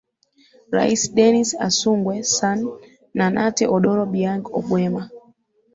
rais 0.75 1.01
dennis 1.17 1.49
asungwe 1.67 2.15
sun 2.35 2.59
na 3.17 3.25
nate 3.35 3.63
odoro 3.75 4.03
biang 4.13 4.43
ogwema 4.57 5.03